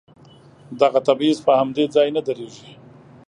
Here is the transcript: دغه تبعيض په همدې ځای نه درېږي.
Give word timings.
دغه 0.81 0.99
تبعيض 1.07 1.37
په 1.47 1.51
همدې 1.59 1.85
ځای 1.95 2.07
نه 2.15 2.21
درېږي. 2.27 2.69